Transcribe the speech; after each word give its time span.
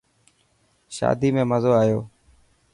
شادي 0.95 1.29
۾ 1.37 1.41
مزو 1.51 1.71
آيو. 1.81 1.99